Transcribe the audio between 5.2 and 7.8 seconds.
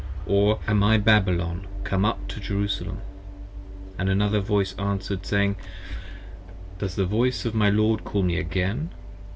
Saying: Does the voice of my